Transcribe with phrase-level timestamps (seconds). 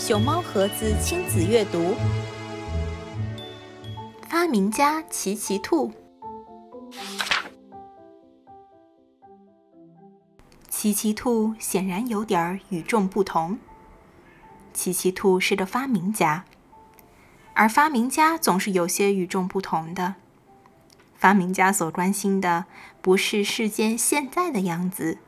[0.00, 1.94] 熊猫盒子亲子阅读。
[4.26, 5.92] 发明家奇奇兔。
[10.70, 13.58] 奇奇兔显然有点与众不同。
[14.72, 16.46] 奇奇兔是个发明家，
[17.52, 20.14] 而发明家总是有些与众不同的。
[21.14, 22.64] 发明家所关心的
[23.02, 25.18] 不是世界现在的样子，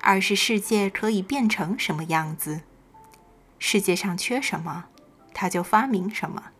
[0.00, 2.60] 而是世界可以变成什么样子。
[3.64, 4.86] 世界上缺什么，
[5.32, 6.50] 他就发明什么。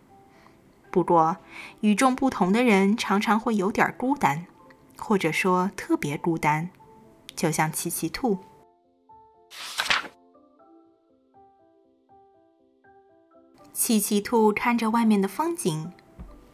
[0.92, 1.38] 不过，
[1.80, 4.46] 与众不同的人常常会有点孤单，
[4.96, 6.70] 或者说特别孤单，
[7.34, 8.38] 就像奇奇兔。
[13.72, 15.92] 奇奇兔看着外面的风景，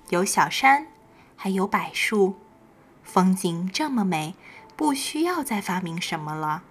[0.09, 0.87] 有小山。
[1.37, 2.37] 还有柏树，
[3.05, 4.35] 风景这么美，
[4.75, 6.65] 不需要再发明什么了。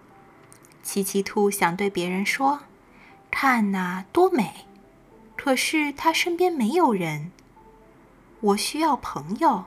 [0.82, 2.62] 奇奇兔想对别人说
[3.32, 4.66] ：“看呐，多美！”
[5.36, 7.32] 可是他身边没有人，
[8.42, 9.66] 我需要朋友。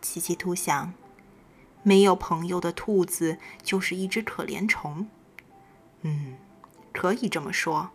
[0.00, 0.94] 奇奇兔想
[1.82, 5.08] ：“没有朋友的兔子就是一只可怜虫。”
[6.02, 6.36] 嗯，
[6.92, 7.90] 可以这么说。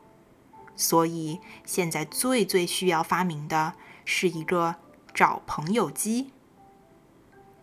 [0.76, 3.74] 所以现在最最需要发明的
[4.06, 4.76] 是一个。
[5.12, 6.32] 找朋友机。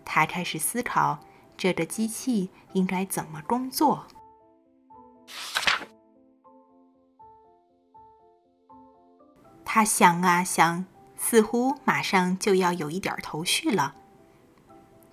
[0.04, 1.20] 他开始思考
[1.56, 4.08] 这个机器应该怎么工作。
[9.76, 10.86] 他想啊想，
[11.18, 13.94] 似乎马上就要有一点头绪了。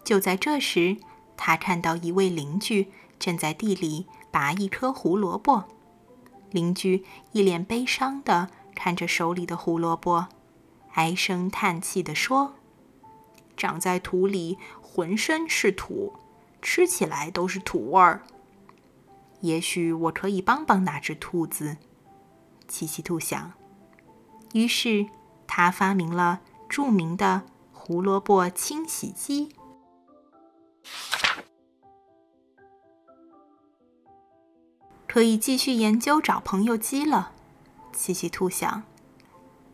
[0.05, 0.95] 就在这时，
[1.35, 2.89] 他看到一位邻居
[3.19, 5.65] 正在地里拔一颗胡萝卜。
[6.49, 10.29] 邻居一脸悲伤的看着手里的胡萝卜。
[10.93, 12.53] 唉声叹气地说
[13.57, 16.13] ：“长在土里，浑身是土，
[16.61, 18.23] 吃起来都是土味儿。
[19.41, 21.75] 也许我可以帮帮那只兔子。”
[22.69, 23.51] 奇奇兔想。
[24.53, 25.05] 于是
[25.45, 29.55] 他发明了著名的胡萝卜清洗机，
[35.07, 37.33] 可以继续研究找朋友机了。
[37.91, 38.83] 奇奇兔想。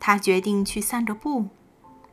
[0.01, 1.49] 他决定去散个步，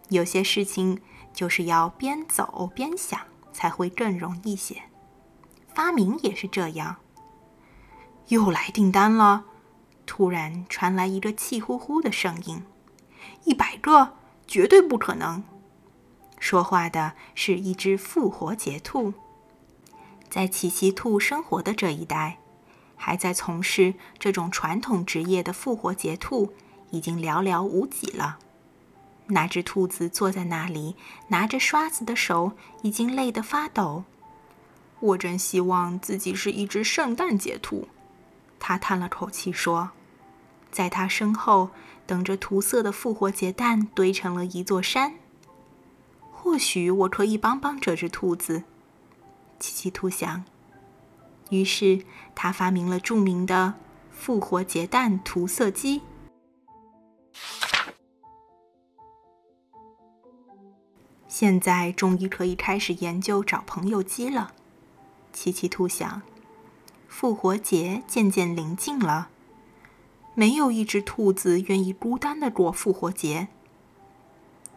[0.09, 1.01] 有些事情
[1.33, 3.19] 就是要边走边想
[3.53, 4.83] 才会更容易些。
[5.69, 6.97] 发明也是这样。
[8.29, 9.45] 又来订单了！
[10.07, 12.63] 突然传来一个气呼呼的声音
[13.45, 14.15] ：“一百个，
[14.47, 15.45] 绝对不可能！”
[16.41, 19.13] 说话的是一只复活节兔。
[20.31, 22.39] 在奇奇兔生活的这一代，
[22.97, 26.53] 还在从事这种传统职业的复活节兔。
[26.91, 28.39] 已经寥寥无几了。
[29.27, 30.95] 那只兔子坐在那里，
[31.29, 32.53] 拿着刷子的手
[32.83, 34.05] 已经累得发抖。
[35.01, 37.89] 我真希望自己是一只圣诞节兔，
[38.67, 39.91] 他叹了口气说。
[40.73, 41.71] 在他身后，
[42.05, 45.15] 等着涂色的复活节蛋堆成了一座山。
[46.33, 48.65] 或许我可以帮帮这只兔子，
[49.61, 50.43] 奇奇兔想。
[51.51, 53.75] 于是他发明了著名的
[54.11, 56.03] 复活节蛋涂色机。
[61.29, 64.51] 现在终于可以开始研究找朋友机了，
[65.33, 66.21] 奇奇兔想。
[67.19, 69.31] 复活节渐渐临近了，
[70.35, 73.49] 没有一只兔子愿意孤单的过复活节。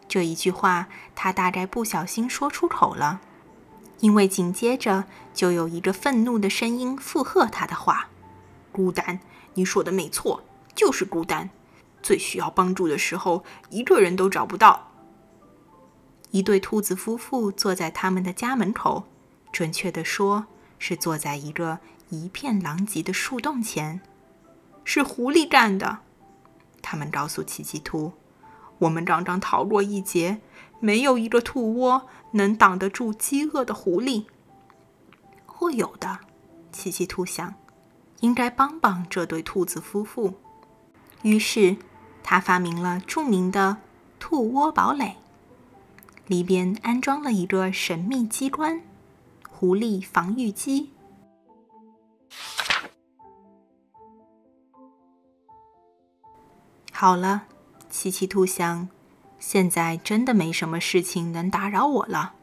[0.08, 3.20] 这一句话，他大概不小心说出口了，
[3.98, 8.08] 因为紧接着就有一个愤怒的声音附和他的话
[8.72, 9.20] ：“孤单，
[9.52, 10.42] 你说的没错，
[10.74, 11.50] 就是孤单。
[12.02, 14.90] 最需要帮助的时候，一个人都找不到。”
[16.32, 19.04] 一对兔子夫妇坐在他们的家门口，
[19.52, 20.46] 准确地说，
[20.78, 21.80] 是坐在一个
[22.10, 24.00] 一片狼藉的树洞前。
[24.84, 26.00] 是狐狸干的，
[26.82, 28.12] 他们告诉奇奇兔
[28.78, 30.40] ：“我们刚刚逃过一劫，
[30.80, 34.24] 没有一个兔窝能挡得住饥饿的狐狸。”
[35.46, 36.18] 或有的，
[36.72, 37.54] 奇奇兔想，
[38.20, 40.34] 应该帮帮这对兔子夫妇。
[41.22, 41.76] 于是，
[42.22, 43.76] 他发明了著名的
[44.18, 45.16] 兔窝堡垒。
[46.26, 48.80] 里边安装了一个神秘机关——
[49.50, 50.90] 狐狸防御机。
[57.00, 57.44] 好了，
[57.88, 58.90] 奇奇兔想，
[59.38, 62.34] 现在真的没什么事情能打扰我了，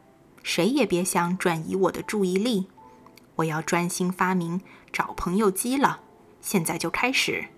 [0.42, 2.66] 谁也别想转移我的注意力。
[3.36, 4.60] 我要专心发明
[4.92, 6.00] 找朋友机了，
[6.40, 7.50] 现在就开始。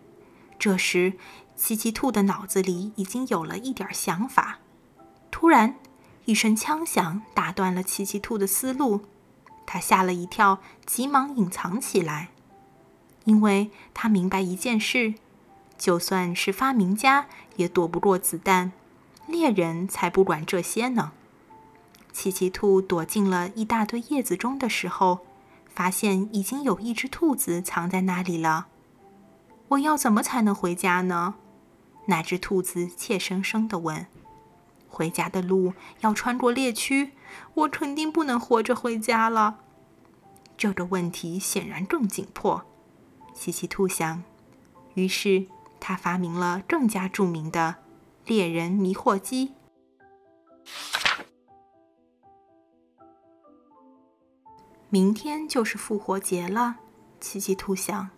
[0.59, 1.15] 这时，
[1.57, 4.59] 奇奇兔的脑子里已经有了一点想法。
[5.31, 5.77] 突然，
[6.27, 9.07] 一声枪响打断了奇奇兔的思路，
[9.65, 12.29] 他吓了一跳，急忙隐藏起来，
[13.25, 15.15] 因为他明白一件事：
[15.81, 18.73] 就算是发明家，也躲不过子弹。
[19.27, 21.13] 猎人才不管这些呢。
[22.13, 25.21] 奇奇兔躲进了一大堆叶子中的时候，
[25.69, 28.67] 发现已经有一只兔子藏在那里了。
[29.69, 31.37] 我要怎么才能回家呢？
[32.07, 34.07] 那只兔子怯生生地问。
[34.87, 37.13] 回家的路要穿过猎区，
[37.55, 39.61] 我肯定不能活着回家了。
[40.59, 42.67] 这个问题显然更紧迫，
[43.33, 44.23] 奇奇兔想。
[44.95, 45.47] 于是
[45.81, 47.77] 他发明了更加著名的
[48.27, 49.55] 猎人迷惑机。
[54.89, 56.77] 明天就是复活节了，
[57.21, 58.11] 奇奇兔想。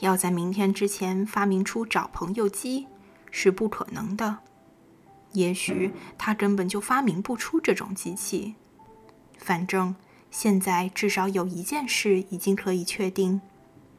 [0.00, 2.88] 要在明天之前发明出找朋友机
[3.30, 4.38] 是不可能的。
[5.32, 8.54] 也许他根本就发明不出这种机器。
[9.38, 9.96] 反正
[10.30, 13.40] 现在至少有一件事已经可以确定：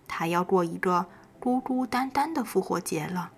[0.08, 1.08] 他要过一个
[1.44, 3.34] 孤孤单单的复活节了。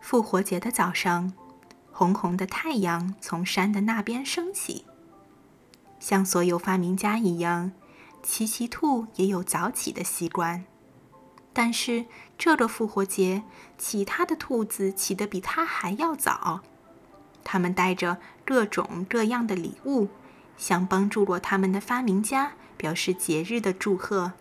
[0.00, 1.34] 复活节的早上。
[1.92, 4.86] 红红的太阳从山的那边升起。
[6.00, 7.72] 像所有发明家一样，
[8.22, 10.64] 奇奇兔也有早起的习惯。
[11.52, 12.06] 但是
[12.38, 13.42] 这个复活节，
[13.76, 16.62] 其他的兔子起得比它还要早。
[17.44, 18.16] 他们带着
[18.46, 20.08] 各种各样的礼物，
[20.56, 24.32] 向帮助过他们的发明家表示节日的祝贺。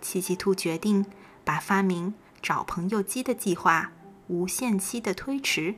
[0.00, 1.06] 奇奇兔决定
[1.44, 3.92] 把发明找朋友机的计划
[4.28, 5.76] 无限期的推迟。